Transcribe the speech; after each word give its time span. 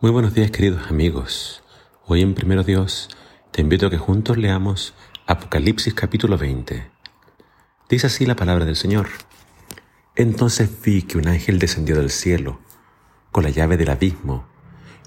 Muy 0.00 0.12
buenos 0.12 0.32
días 0.32 0.52
queridos 0.52 0.88
amigos. 0.88 1.64
Hoy 2.06 2.22
en 2.22 2.34
Primero 2.34 2.62
Dios 2.62 3.08
te 3.50 3.62
invito 3.62 3.88
a 3.88 3.90
que 3.90 3.98
juntos 3.98 4.38
leamos 4.38 4.94
Apocalipsis 5.26 5.92
capítulo 5.92 6.38
20. 6.38 6.88
Dice 7.88 8.06
así 8.06 8.24
la 8.24 8.36
palabra 8.36 8.64
del 8.64 8.76
Señor. 8.76 9.08
Entonces 10.14 10.70
vi 10.84 11.02
que 11.02 11.18
un 11.18 11.26
ángel 11.26 11.58
descendió 11.58 11.96
del 11.96 12.10
cielo 12.10 12.60
con 13.32 13.42
la 13.42 13.50
llave 13.50 13.76
del 13.76 13.90
abismo 13.90 14.46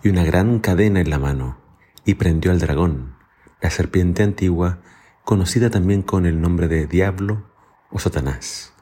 y 0.03 0.09
una 0.09 0.25
gran 0.25 0.59
cadena 0.59 0.99
en 0.99 1.09
la 1.09 1.19
mano 1.19 1.57
y 2.03 2.15
prendió 2.15 2.51
al 2.51 2.59
dragón, 2.59 3.15
la 3.61 3.69
serpiente 3.69 4.23
antigua, 4.23 4.81
conocida 5.23 5.69
también 5.69 6.01
con 6.01 6.25
el 6.25 6.41
nombre 6.41 6.67
de 6.67 6.85
Diablo 6.85 7.49
o 7.91 7.99
Satanás, 7.99 8.73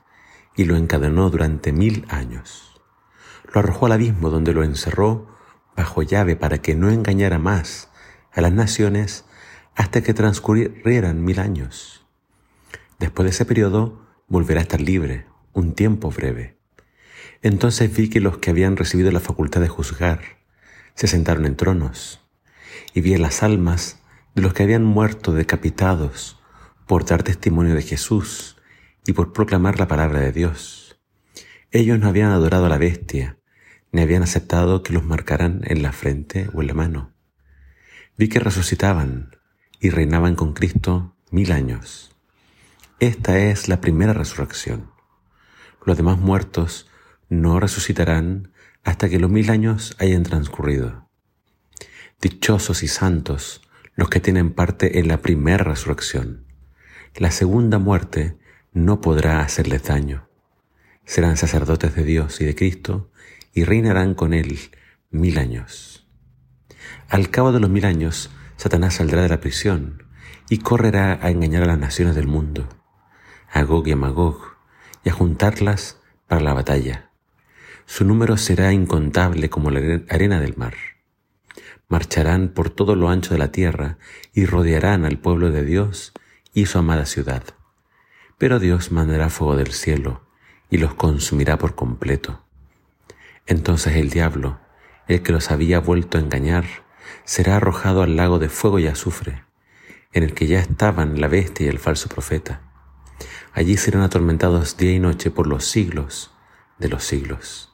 y 0.55 0.65
lo 0.65 0.75
encadenó 0.75 1.29
durante 1.29 1.71
mil 1.71 2.07
años. 2.09 2.81
Lo 3.53 3.59
arrojó 3.59 3.85
al 3.85 3.91
abismo 3.91 4.31
donde 4.31 4.53
lo 4.53 4.63
encerró 4.63 5.37
bajo 5.79 6.03
llave 6.03 6.35
para 6.35 6.57
que 6.57 6.75
no 6.75 6.89
engañara 6.89 7.39
más 7.39 7.89
a 8.33 8.41
las 8.41 8.51
naciones 8.51 9.23
hasta 9.75 10.03
que 10.03 10.13
transcurrieran 10.13 11.23
mil 11.23 11.39
años. 11.39 12.05
Después 12.99 13.23
de 13.23 13.29
ese 13.29 13.45
periodo 13.45 14.05
volverá 14.27 14.59
a 14.59 14.63
estar 14.63 14.81
libre, 14.81 15.25
un 15.53 15.75
tiempo 15.75 16.11
breve. 16.11 16.57
Entonces 17.41 17.95
vi 17.95 18.09
que 18.09 18.19
los 18.19 18.39
que 18.39 18.49
habían 18.49 18.75
recibido 18.75 19.09
la 19.13 19.21
facultad 19.21 19.61
de 19.61 19.69
juzgar 19.69 20.19
se 20.95 21.07
sentaron 21.07 21.45
en 21.45 21.55
tronos, 21.55 22.27
y 22.93 22.99
vi 22.99 23.15
las 23.15 23.41
almas 23.41 24.01
de 24.35 24.41
los 24.41 24.53
que 24.53 24.63
habían 24.63 24.83
muerto 24.83 25.31
decapitados 25.31 26.41
por 26.87 27.05
dar 27.05 27.23
testimonio 27.23 27.73
de 27.73 27.83
Jesús 27.83 28.57
y 29.07 29.13
por 29.13 29.31
proclamar 29.31 29.79
la 29.79 29.87
palabra 29.87 30.19
de 30.19 30.33
Dios. 30.33 30.99
Ellos 31.71 31.99
no 31.99 32.09
habían 32.09 32.31
adorado 32.31 32.65
a 32.65 32.69
la 32.69 32.77
bestia, 32.77 33.38
ni 33.91 34.01
habían 34.01 34.23
aceptado 34.23 34.83
que 34.83 34.93
los 34.93 35.03
marcaran 35.03 35.61
en 35.63 35.81
la 35.81 35.91
frente 35.91 36.49
o 36.53 36.61
en 36.61 36.67
la 36.67 36.73
mano. 36.73 37.13
Vi 38.17 38.29
que 38.29 38.39
resucitaban 38.39 39.31
y 39.79 39.89
reinaban 39.89 40.35
con 40.35 40.53
Cristo 40.53 41.15
mil 41.31 41.51
años. 41.51 42.15
Esta 42.99 43.39
es 43.39 43.67
la 43.67 43.79
primera 43.79 44.13
resurrección. 44.13 44.91
Los 45.85 45.97
demás 45.97 46.17
muertos 46.17 46.89
no 47.29 47.59
resucitarán 47.59 48.51
hasta 48.83 49.09
que 49.09 49.19
los 49.19 49.29
mil 49.29 49.49
años 49.49 49.95
hayan 49.99 50.23
transcurrido. 50.23 51.09
Dichosos 52.21 52.83
y 52.83 52.87
santos 52.87 53.61
los 53.95 54.09
que 54.09 54.19
tienen 54.19 54.53
parte 54.53 54.99
en 54.99 55.07
la 55.07 55.21
primera 55.21 55.63
resurrección. 55.63 56.45
La 57.15 57.31
segunda 57.31 57.79
muerte 57.79 58.37
no 58.71 59.01
podrá 59.01 59.41
hacerles 59.41 59.83
daño. 59.83 60.29
Serán 61.05 61.37
sacerdotes 61.37 61.95
de 61.95 62.03
Dios 62.03 62.39
y 62.41 62.45
de 62.45 62.55
Cristo 62.55 63.11
y 63.53 63.63
reinarán 63.63 64.13
con 64.13 64.33
él 64.33 64.59
mil 65.09 65.37
años. 65.39 66.07
Al 67.09 67.29
cabo 67.29 67.51
de 67.51 67.59
los 67.59 67.69
mil 67.69 67.85
años, 67.85 68.29
Satanás 68.57 68.95
saldrá 68.95 69.21
de 69.21 69.29
la 69.29 69.39
prisión 69.39 70.03
y 70.49 70.59
correrá 70.59 71.19
a 71.21 71.29
engañar 71.29 71.63
a 71.63 71.67
las 71.67 71.79
naciones 71.79 72.15
del 72.15 72.27
mundo, 72.27 72.67
a 73.51 73.63
Gog 73.63 73.87
y 73.87 73.91
a 73.91 73.95
Magog, 73.95 74.57
y 75.03 75.09
a 75.09 75.13
juntarlas 75.13 75.99
para 76.27 76.41
la 76.41 76.53
batalla. 76.53 77.11
Su 77.85 78.05
número 78.05 78.37
será 78.37 78.71
incontable 78.73 79.49
como 79.49 79.71
la 79.71 80.01
arena 80.09 80.39
del 80.39 80.55
mar. 80.57 80.75
Marcharán 81.87 82.49
por 82.49 82.69
todo 82.69 82.95
lo 82.95 83.09
ancho 83.09 83.33
de 83.33 83.39
la 83.39 83.51
tierra 83.51 83.97
y 84.33 84.45
rodearán 84.45 85.05
al 85.05 85.17
pueblo 85.17 85.49
de 85.49 85.63
Dios 85.63 86.13
y 86.53 86.67
su 86.67 86.77
amada 86.77 87.05
ciudad. 87.05 87.43
Pero 88.37 88.59
Dios 88.59 88.91
mandará 88.91 89.29
fuego 89.29 89.55
del 89.55 89.71
cielo 89.71 90.27
y 90.69 90.77
los 90.77 90.93
consumirá 90.93 91.57
por 91.57 91.73
completo. 91.73 92.45
Entonces 93.45 93.95
el 93.95 94.09
diablo, 94.09 94.59
el 95.07 95.23
que 95.23 95.31
los 95.31 95.51
había 95.51 95.79
vuelto 95.79 96.17
a 96.17 96.21
engañar, 96.21 96.65
será 97.25 97.57
arrojado 97.57 98.03
al 98.03 98.15
lago 98.15 98.39
de 98.39 98.49
fuego 98.49 98.79
y 98.79 98.87
azufre, 98.87 99.43
en 100.13 100.23
el 100.23 100.33
que 100.33 100.47
ya 100.47 100.59
estaban 100.59 101.19
la 101.19 101.27
bestia 101.27 101.65
y 101.65 101.69
el 101.69 101.79
falso 101.79 102.09
profeta. 102.09 102.61
Allí 103.53 103.75
serán 103.77 104.03
atormentados 104.03 104.77
día 104.77 104.93
y 104.93 104.99
noche 104.99 105.31
por 105.31 105.47
los 105.47 105.65
siglos 105.65 106.31
de 106.77 106.89
los 106.89 107.03
siglos. 107.03 107.73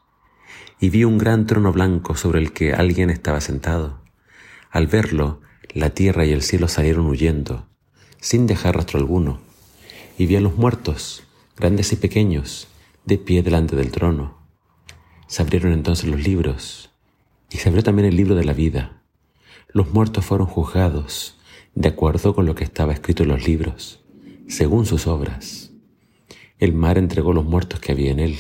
Y 0.80 0.90
vi 0.90 1.04
un 1.04 1.18
gran 1.18 1.46
trono 1.46 1.72
blanco 1.72 2.16
sobre 2.16 2.40
el 2.40 2.54
que 2.54 2.74
alguien 2.74 3.10
estaba 3.10 3.42
sentado. 3.42 4.02
Al 4.72 4.88
verlo, 4.88 5.42
la 5.74 5.92
tierra 5.92 6.26
y 6.26 6.32
el 6.32 6.42
cielo 6.42 6.68
salieron 6.68 7.06
huyendo, 7.06 7.68
sin 8.20 8.48
dejar 8.48 8.76
rastro 8.76 9.00
alguno. 9.00 9.40
Y 10.18 10.26
vi 10.26 10.38
a 10.38 10.42
los 10.42 10.56
muertos, 10.56 11.24
grandes 11.58 11.92
y 11.92 11.98
pequeños, 11.98 12.68
de 13.06 13.18
pie 13.18 13.44
delante 13.44 13.76
del 13.76 13.92
trono 13.92 14.45
se 15.36 15.42
abrieron 15.42 15.74
entonces 15.74 16.10
los 16.10 16.24
libros 16.24 16.92
y 17.52 17.58
se 17.58 17.68
abrió 17.68 17.84
también 17.84 18.08
el 18.08 18.16
libro 18.16 18.36
de 18.36 18.46
la 18.46 18.54
vida. 18.54 19.02
Los 19.68 19.92
muertos 19.92 20.24
fueron 20.24 20.48
juzgados 20.48 21.38
de 21.74 21.90
acuerdo 21.90 22.34
con 22.34 22.46
lo 22.46 22.56
que 22.56 22.64
estaba 22.64 22.94
escrito 22.94 23.24
en 23.24 23.30
los 23.30 23.46
libros, 23.46 24.00
según 24.48 24.86
sus 24.86 25.08
obras. 25.08 25.74
El 26.58 26.72
mar 26.72 26.98
entregó 26.98 27.34
los 27.34 27.44
muertos 27.44 27.82
que 27.82 27.92
había 27.92 28.12
en 28.12 28.22
él, 28.22 28.38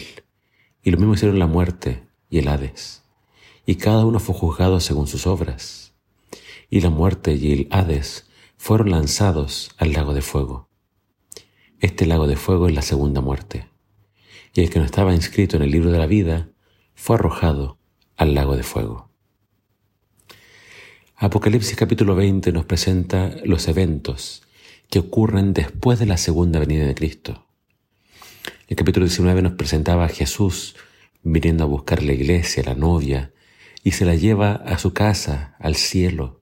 y 0.83 0.91
lo 0.91 0.97
mismo 0.97 1.15
hicieron 1.15 1.37
la 1.37 1.47
muerte 1.47 2.07
y 2.29 2.37
el 2.37 2.47
Hades, 2.47 3.03
y 3.65 3.75
cada 3.75 4.05
uno 4.05 4.21
fue 4.21 4.33
juzgado 4.33 4.79
según 4.79 5.07
sus 5.07 5.27
obras. 5.27 5.93
Y 6.69 6.79
la 6.79 6.91
muerte 6.91 7.33
y 7.35 7.51
el 7.51 7.67
Hades 7.71 8.29
fueron 8.55 8.91
lanzados 8.91 9.71
al 9.75 9.91
lago 9.91 10.13
de 10.13 10.21
fuego. 10.21 10.69
Este 11.81 12.05
lago 12.05 12.25
de 12.25 12.37
fuego 12.37 12.69
es 12.69 12.73
la 12.73 12.83
segunda 12.83 13.19
muerte, 13.19 13.67
y 14.53 14.61
el 14.61 14.69
que 14.69 14.79
no 14.79 14.85
estaba 14.85 15.13
inscrito 15.13 15.57
en 15.57 15.63
el 15.63 15.71
libro 15.71 15.91
de 15.91 15.99
la 15.99 16.07
vida 16.07 16.51
fue 16.95 17.17
arrojado 17.17 17.77
al 18.17 18.33
lago 18.33 18.55
de 18.55 18.63
fuego. 18.63 19.09
Apocalipsis 21.17 21.75
capítulo 21.75 22.15
20 22.15 22.51
nos 22.51 22.65
presenta 22.65 23.35
los 23.43 23.67
eventos 23.67 24.41
que 24.89 24.99
ocurren 24.99 25.53
después 25.53 25.99
de 25.99 26.05
la 26.05 26.17
segunda 26.17 26.59
venida 26.59 26.85
de 26.85 26.95
Cristo. 26.95 27.45
El 28.67 28.77
capítulo 28.77 29.05
19 29.05 29.41
nos 29.41 29.53
presentaba 29.53 30.05
a 30.05 30.09
Jesús 30.09 30.75
viniendo 31.21 31.63
a 31.63 31.67
buscar 31.67 32.01
la 32.01 32.13
iglesia, 32.13 32.63
la 32.63 32.75
novia, 32.75 33.31
y 33.83 33.91
se 33.91 34.05
la 34.05 34.15
lleva 34.15 34.53
a 34.53 34.77
su 34.77 34.93
casa, 34.93 35.55
al 35.59 35.75
cielo. 35.75 36.41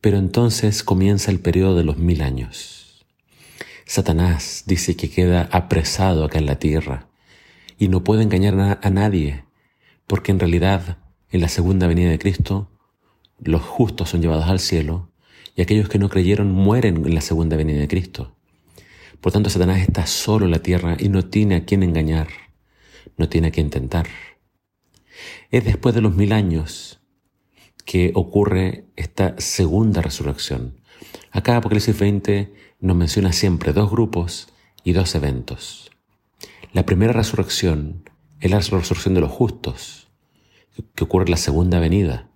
Pero 0.00 0.18
entonces 0.18 0.82
comienza 0.82 1.30
el 1.30 1.40
periodo 1.40 1.76
de 1.76 1.84
los 1.84 1.98
mil 1.98 2.22
años. 2.22 3.04
Satanás 3.86 4.64
dice 4.66 4.96
que 4.96 5.10
queda 5.10 5.48
apresado 5.52 6.24
acá 6.24 6.38
en 6.38 6.46
la 6.46 6.58
tierra 6.58 7.11
y 7.82 7.88
no 7.88 8.04
puede 8.04 8.22
engañar 8.22 8.78
a 8.80 8.90
nadie, 8.90 9.42
porque 10.06 10.30
en 10.30 10.38
realidad 10.38 10.98
en 11.32 11.40
la 11.40 11.48
segunda 11.48 11.88
venida 11.88 12.10
de 12.10 12.18
Cristo 12.20 12.70
los 13.40 13.60
justos 13.60 14.10
son 14.10 14.22
llevados 14.22 14.46
al 14.46 14.60
cielo 14.60 15.10
y 15.56 15.62
aquellos 15.62 15.88
que 15.88 15.98
no 15.98 16.08
creyeron 16.08 16.52
mueren 16.52 17.04
en 17.04 17.12
la 17.12 17.20
segunda 17.20 17.56
venida 17.56 17.80
de 17.80 17.88
Cristo. 17.88 18.36
Por 19.20 19.32
tanto, 19.32 19.50
Satanás 19.50 19.80
está 19.80 20.06
solo 20.06 20.44
en 20.44 20.52
la 20.52 20.60
tierra 20.60 20.96
y 20.96 21.08
no 21.08 21.24
tiene 21.24 21.56
a 21.56 21.64
quien 21.64 21.82
engañar, 21.82 22.28
no 23.16 23.28
tiene 23.28 23.48
a 23.48 23.50
quien 23.50 23.68
tentar. 23.68 24.06
Es 25.50 25.64
después 25.64 25.92
de 25.92 26.02
los 26.02 26.14
mil 26.14 26.32
años 26.32 27.00
que 27.84 28.12
ocurre 28.14 28.84
esta 28.94 29.34
segunda 29.38 30.02
resurrección. 30.02 30.76
Acá 31.32 31.56
Apocalipsis 31.56 31.98
20 31.98 32.54
nos 32.78 32.96
menciona 32.96 33.32
siempre 33.32 33.72
dos 33.72 33.90
grupos 33.90 34.50
y 34.84 34.92
dos 34.92 35.16
eventos. 35.16 35.91
La 36.72 36.86
primera 36.86 37.12
resurrección 37.12 38.08
es 38.40 38.50
la 38.50 38.58
resurrección 38.58 39.12
de 39.12 39.20
los 39.20 39.30
justos, 39.30 40.08
que 40.94 41.04
ocurre 41.04 41.26
en 41.26 41.32
la 41.32 41.36
segunda 41.36 41.78
venida. 41.80 42.30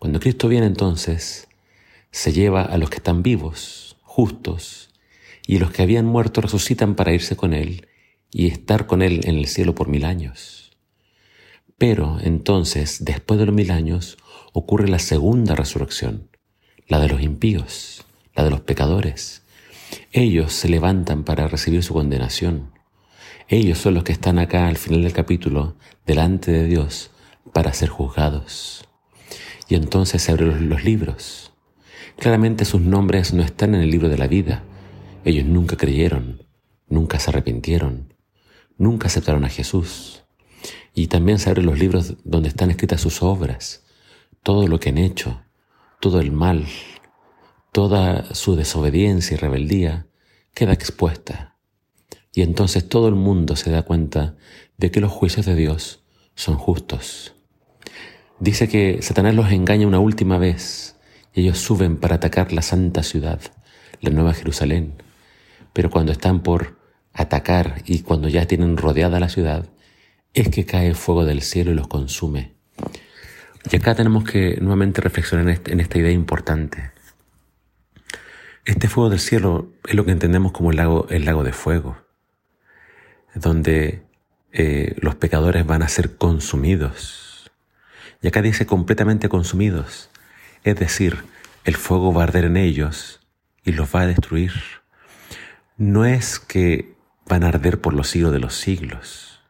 Cuando 0.00 0.18
Cristo 0.18 0.48
viene 0.48 0.66
entonces, 0.66 1.46
se 2.10 2.32
lleva 2.32 2.62
a 2.62 2.76
los 2.76 2.90
que 2.90 2.96
están 2.96 3.22
vivos, 3.22 3.98
justos, 4.02 4.90
y 5.46 5.58
los 5.58 5.70
que 5.70 5.82
habían 5.82 6.06
muerto 6.06 6.40
resucitan 6.40 6.96
para 6.96 7.12
irse 7.12 7.36
con 7.36 7.54
Él 7.54 7.86
y 8.32 8.48
estar 8.48 8.88
con 8.88 9.00
Él 9.00 9.20
en 9.24 9.38
el 9.38 9.46
cielo 9.46 9.76
por 9.76 9.86
mil 9.86 10.06
años. 10.06 10.72
Pero 11.78 12.18
entonces, 12.20 13.04
después 13.04 13.38
de 13.38 13.46
los 13.46 13.54
mil 13.54 13.70
años, 13.70 14.18
ocurre 14.52 14.88
la 14.88 14.98
segunda 14.98 15.54
resurrección, 15.54 16.28
la 16.88 16.98
de 16.98 17.06
los 17.06 17.22
impíos, 17.22 18.04
la 18.34 18.42
de 18.42 18.50
los 18.50 18.62
pecadores. 18.62 19.44
Ellos 20.10 20.52
se 20.52 20.68
levantan 20.68 21.22
para 21.22 21.46
recibir 21.46 21.84
su 21.84 21.94
condenación. 21.94 22.72
Ellos 23.48 23.78
son 23.78 23.94
los 23.94 24.04
que 24.04 24.12
están 24.12 24.38
acá 24.38 24.68
al 24.68 24.76
final 24.76 25.02
del 25.02 25.12
capítulo, 25.12 25.76
delante 26.06 26.50
de 26.52 26.66
Dios, 26.66 27.10
para 27.52 27.72
ser 27.72 27.88
juzgados. 27.88 28.88
Y 29.68 29.74
entonces 29.74 30.22
se 30.22 30.32
abren 30.32 30.68
los 30.68 30.84
libros. 30.84 31.52
Claramente 32.18 32.64
sus 32.64 32.80
nombres 32.80 33.34
no 33.34 33.42
están 33.42 33.74
en 33.74 33.82
el 33.82 33.90
libro 33.90 34.08
de 34.08 34.18
la 34.18 34.26
vida. 34.26 34.62
Ellos 35.24 35.44
nunca 35.44 35.76
creyeron, 35.76 36.46
nunca 36.88 37.18
se 37.18 37.30
arrepintieron, 37.30 38.14
nunca 38.78 39.08
aceptaron 39.08 39.44
a 39.44 39.48
Jesús. 39.48 40.24
Y 40.94 41.08
también 41.08 41.38
se 41.38 41.50
abren 41.50 41.66
los 41.66 41.78
libros 41.78 42.16
donde 42.24 42.48
están 42.48 42.70
escritas 42.70 43.00
sus 43.00 43.22
obras, 43.22 43.84
todo 44.42 44.68
lo 44.68 44.78
que 44.78 44.90
han 44.90 44.98
hecho, 44.98 45.42
todo 46.00 46.20
el 46.20 46.32
mal, 46.32 46.66
toda 47.72 48.34
su 48.34 48.56
desobediencia 48.56 49.34
y 49.34 49.38
rebeldía 49.38 50.06
queda 50.54 50.72
expuesta 50.72 51.51
y 52.34 52.42
entonces 52.42 52.88
todo 52.88 53.08
el 53.08 53.14
mundo 53.14 53.56
se 53.56 53.70
da 53.70 53.82
cuenta 53.82 54.34
de 54.78 54.90
que 54.90 55.00
los 55.00 55.12
juicios 55.12 55.46
de 55.46 55.54
Dios 55.54 56.02
son 56.34 56.56
justos. 56.56 57.34
Dice 58.40 58.68
que 58.68 59.00
Satanás 59.02 59.34
los 59.34 59.52
engaña 59.52 59.86
una 59.86 60.00
última 60.00 60.38
vez 60.38 60.96
y 61.34 61.42
ellos 61.42 61.58
suben 61.58 61.96
para 61.96 62.16
atacar 62.16 62.52
la 62.52 62.62
santa 62.62 63.02
ciudad, 63.02 63.40
la 64.00 64.10
Nueva 64.10 64.34
Jerusalén. 64.34 64.94
Pero 65.72 65.90
cuando 65.90 66.12
están 66.12 66.42
por 66.42 66.78
atacar 67.12 67.82
y 67.84 68.00
cuando 68.00 68.28
ya 68.28 68.46
tienen 68.46 68.76
rodeada 68.76 69.20
la 69.20 69.28
ciudad, 69.28 69.68
es 70.34 70.48
que 70.48 70.64
cae 70.64 70.88
el 70.88 70.96
fuego 70.96 71.24
del 71.24 71.42
cielo 71.42 71.70
y 71.70 71.74
los 71.74 71.88
consume. 71.88 72.52
Y 73.70 73.76
acá 73.76 73.94
tenemos 73.94 74.24
que 74.24 74.56
nuevamente 74.60 75.00
reflexionar 75.00 75.60
en 75.66 75.80
esta 75.80 75.98
idea 75.98 76.10
importante. 76.10 76.90
Este 78.64 78.88
fuego 78.88 79.10
del 79.10 79.20
cielo 79.20 79.72
es 79.86 79.94
lo 79.94 80.04
que 80.04 80.12
entendemos 80.12 80.52
como 80.52 80.70
el 80.70 80.76
lago, 80.78 81.06
el 81.10 81.24
lago 81.24 81.44
de 81.44 81.52
fuego, 81.52 81.96
donde 83.34 84.02
eh, 84.52 84.94
los 85.00 85.14
pecadores 85.14 85.66
van 85.66 85.82
a 85.82 85.88
ser 85.88 86.16
consumidos. 86.16 87.50
Y 88.20 88.28
acá 88.28 88.42
dice 88.42 88.66
completamente 88.66 89.28
consumidos, 89.28 90.10
es 90.64 90.76
decir, 90.76 91.24
el 91.64 91.76
fuego 91.76 92.12
va 92.12 92.22
a 92.22 92.24
arder 92.24 92.44
en 92.44 92.56
ellos 92.56 93.20
y 93.64 93.72
los 93.72 93.94
va 93.94 94.02
a 94.02 94.06
destruir. 94.06 94.52
No 95.76 96.04
es 96.04 96.38
que 96.38 96.94
van 97.26 97.44
a 97.44 97.48
arder 97.48 97.80
por 97.80 97.94
los 97.94 98.08
siglos 98.08 98.32
de 98.32 98.38
los 98.38 98.54
siglos. 98.54 99.40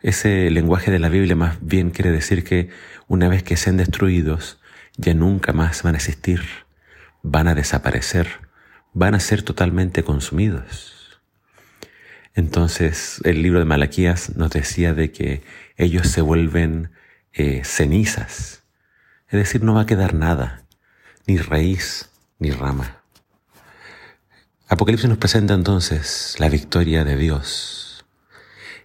Ese 0.00 0.50
lenguaje 0.50 0.90
de 0.90 0.98
la 0.98 1.08
Biblia 1.08 1.36
más 1.36 1.58
bien 1.60 1.90
quiere 1.90 2.10
decir 2.10 2.44
que 2.44 2.70
una 3.08 3.28
vez 3.28 3.42
que 3.42 3.56
sean 3.56 3.76
destruidos, 3.76 4.60
ya 4.96 5.14
nunca 5.14 5.52
más 5.52 5.82
van 5.82 5.94
a 5.94 5.98
existir, 5.98 6.42
van 7.22 7.48
a 7.48 7.54
desaparecer, 7.54 8.28
van 8.92 9.14
a 9.14 9.20
ser 9.20 9.42
totalmente 9.42 10.02
consumidos. 10.02 11.05
Entonces 12.36 13.22
el 13.24 13.42
libro 13.42 13.58
de 13.58 13.64
Malaquías 13.64 14.36
nos 14.36 14.50
decía 14.50 14.92
de 14.92 15.10
que 15.10 15.42
ellos 15.78 16.06
se 16.06 16.20
vuelven 16.20 16.90
eh, 17.32 17.62
cenizas, 17.64 18.62
es 19.28 19.32
decir, 19.32 19.64
no 19.64 19.74
va 19.74 19.80
a 19.80 19.86
quedar 19.86 20.12
nada, 20.12 20.62
ni 21.26 21.38
raíz 21.38 22.10
ni 22.38 22.50
rama. 22.50 23.02
Apocalipsis 24.68 25.08
nos 25.08 25.16
presenta 25.16 25.54
entonces 25.54 26.36
la 26.38 26.50
victoria 26.50 27.04
de 27.04 27.16
Dios 27.16 28.04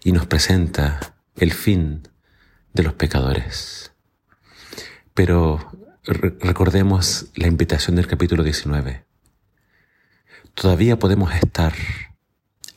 y 0.02 0.14
nos 0.14 0.28
presenta 0.28 1.16
el 1.36 1.52
fin 1.52 2.08
de 2.74 2.84
los 2.84 2.94
pecadores. 2.94 3.92
Pero 5.14 5.72
recordemos 6.06 7.26
la 7.36 7.48
invitación 7.48 7.98
del 7.98 8.08
capítulo 8.08 8.44
19. 8.44 9.04
Todavía 10.54 10.98
podemos 10.98 11.34
estar 11.34 11.74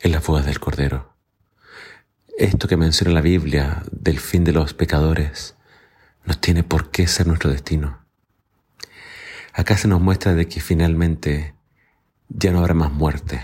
en 0.05 0.13
las 0.13 0.25
bodas 0.27 0.45
del 0.45 0.61
Cordero. 0.61 1.17
Esto 2.37 2.69
que 2.69 2.77
menciona 2.77 3.15
la 3.15 3.23
Biblia 3.23 3.83
del 3.91 4.21
fin 4.21 4.45
de 4.45 4.53
los 4.53 4.75
pecadores 4.75 5.57
no 6.27 6.35
tiene 6.35 6.63
por 6.63 6.91
qué 6.91 7.07
ser 7.07 7.27
nuestro 7.27 7.51
destino. 7.51 8.05
Acá 9.55 9.79
se 9.79 9.89
nos 9.89 10.03
muestra 10.03 10.35
de 10.35 10.47
que 10.47 10.61
finalmente 10.61 11.55
ya 12.29 12.53
no 12.53 12.59
habrá 12.59 12.75
más 12.75 12.93
muerte, 12.93 13.41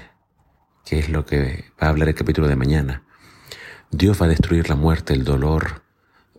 que 0.84 0.98
es 0.98 1.08
lo 1.08 1.24
que 1.24 1.64
va 1.82 1.86
a 1.86 1.90
hablar 1.90 2.08
el 2.08 2.14
capítulo 2.14 2.46
de 2.46 2.56
mañana. 2.56 3.04
Dios 3.90 4.20
va 4.20 4.26
a 4.26 4.28
destruir 4.28 4.68
la 4.68 4.76
muerte, 4.76 5.14
el 5.14 5.24
dolor. 5.24 5.82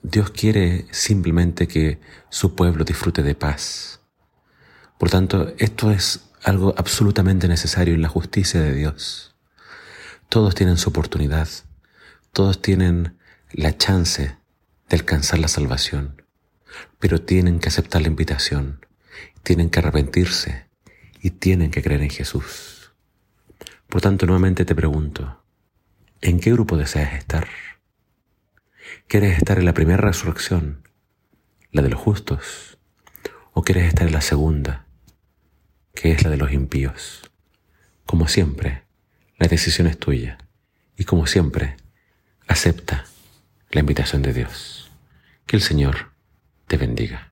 Dios 0.03 0.29
quiere 0.29 0.85
simplemente 0.91 1.67
que 1.67 1.99
su 2.29 2.55
pueblo 2.55 2.83
disfrute 2.83 3.23
de 3.23 3.33
paz. 3.33 4.01
Por 4.99 5.09
tanto, 5.09 5.51
esto 5.57 5.89
es 5.89 6.29
algo 6.43 6.75
absolutamente 6.77 7.47
necesario 7.47 7.95
en 7.95 8.03
la 8.03 8.09
justicia 8.09 8.61
de 8.61 8.75
Dios. 8.75 9.31
Todos 10.31 10.55
tienen 10.55 10.77
su 10.77 10.91
oportunidad, 10.91 11.49
todos 12.31 12.61
tienen 12.61 13.17
la 13.51 13.77
chance 13.77 14.37
de 14.87 14.95
alcanzar 14.95 15.39
la 15.39 15.49
salvación, 15.49 16.21
pero 16.99 17.19
tienen 17.19 17.59
que 17.59 17.67
aceptar 17.67 18.01
la 18.01 18.07
invitación, 18.07 18.85
tienen 19.43 19.69
que 19.69 19.79
arrepentirse, 19.79 20.69
y 21.21 21.31
tienen 21.31 21.69
que 21.69 21.83
creer 21.83 22.01
en 22.01 22.11
Jesús. 22.11 22.93
Por 23.89 23.99
tanto, 23.99 24.25
nuevamente 24.25 24.63
te 24.63 24.73
pregunto, 24.73 25.43
¿en 26.21 26.39
qué 26.39 26.53
grupo 26.53 26.77
deseas 26.77 27.13
estar? 27.15 27.49
¿Quieres 29.09 29.37
estar 29.37 29.59
en 29.59 29.65
la 29.65 29.73
primera 29.73 29.97
resurrección, 29.97 30.87
la 31.73 31.81
de 31.81 31.89
los 31.89 31.99
justos? 31.99 32.77
¿O 33.51 33.63
quieres 33.63 33.83
estar 33.83 34.07
en 34.07 34.13
la 34.13 34.21
segunda, 34.21 34.87
que 35.93 36.13
es 36.13 36.23
la 36.23 36.29
de 36.29 36.37
los 36.37 36.53
impíos? 36.53 37.29
Como 38.05 38.29
siempre, 38.29 38.85
la 39.41 39.47
decisión 39.47 39.87
es 39.87 39.97
tuya. 39.97 40.37
Y 40.95 41.05
como 41.05 41.25
siempre, 41.25 41.75
acepta 42.47 43.05
la 43.71 43.79
invitación 43.79 44.21
de 44.21 44.33
Dios. 44.33 44.91
Que 45.47 45.55
el 45.55 45.63
Señor 45.63 46.11
te 46.67 46.77
bendiga. 46.77 47.27